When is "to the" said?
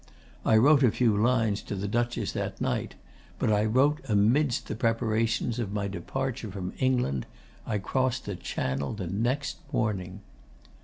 1.61-1.87